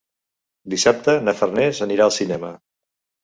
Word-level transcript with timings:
Dissabte 0.73 1.15
na 1.27 1.35
Farners 1.41 1.81
anirà 1.87 2.07
al 2.07 2.15
cinema. 2.17 2.53